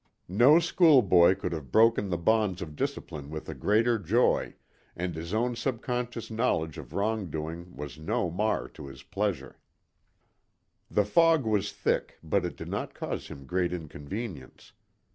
No 0.27 0.57
schoolboy 0.57 1.35
could 1.35 1.51
have 1.51 1.71
broken 1.71 2.09
the 2.09 2.17
bonds 2.17 2.63
of 2.63 2.75
discipline 2.75 3.29
with 3.29 3.47
a 3.47 3.53
greater 3.53 3.99
joy, 3.99 4.55
and 4.95 5.13
his 5.13 5.31
own 5.31 5.55
subconscious 5.55 6.31
knowledge 6.31 6.79
of 6.79 6.93
wrong 6.93 7.29
doing 7.29 7.75
was 7.75 7.99
no 7.99 8.31
mar 8.31 8.67
to 8.69 8.87
his 8.87 9.03
pleasure. 9.03 9.59
The 10.89 11.05
fog 11.05 11.45
was 11.45 11.71
thick, 11.71 12.17
but 12.23 12.43
it 12.45 12.55
did 12.57 12.67
not 12.69 12.95
cause 12.95 13.27
him 13.27 13.45
great 13.45 13.71
inconvenience. 13.71 14.73